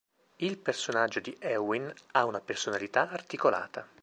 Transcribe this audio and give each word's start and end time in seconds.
Il 0.37 0.57
personaggio 0.57 1.19
di 1.19 1.31
Éowyn 1.39 1.93
ha 2.13 2.25
una 2.25 2.39
personalità 2.41 3.07
articolata. 3.11 3.87